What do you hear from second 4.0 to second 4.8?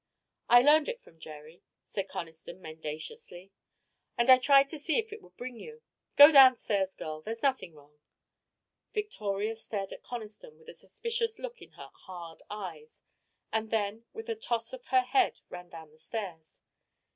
"and I tried to